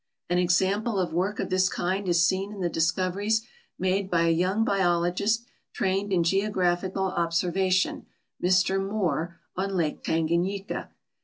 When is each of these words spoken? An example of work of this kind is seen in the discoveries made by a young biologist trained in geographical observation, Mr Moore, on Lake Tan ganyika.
An 0.31 0.39
example 0.39 0.97
of 0.97 1.13
work 1.13 1.39
of 1.39 1.51
this 1.51 1.69
kind 1.69 2.07
is 2.09 2.25
seen 2.25 2.51
in 2.51 2.59
the 2.59 2.69
discoveries 2.71 3.45
made 3.77 4.09
by 4.09 4.23
a 4.25 4.31
young 4.31 4.65
biologist 4.65 5.45
trained 5.73 6.11
in 6.11 6.23
geographical 6.23 7.03
observation, 7.09 8.07
Mr 8.43 8.83
Moore, 8.83 9.37
on 9.55 9.75
Lake 9.75 10.03
Tan 10.03 10.25
ganyika. 10.25 10.89